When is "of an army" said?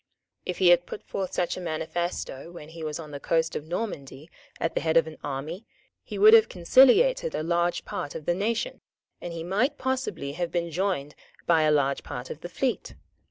4.97-5.63